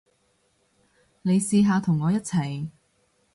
[1.21, 2.71] 你試下同我一齊